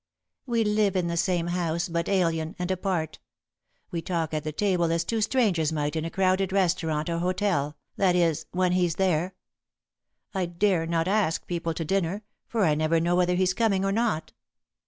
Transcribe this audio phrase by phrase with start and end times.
[0.47, 3.19] "We live in the same house, but alien and apart.
[3.91, 7.77] We talk at the table as two strangers might in a crowded restaurant or hotel,
[7.97, 9.35] that is, when he's there.
[10.33, 13.91] I dare not ask people to dinner, for I never know whether he's coming or
[13.91, 14.33] not.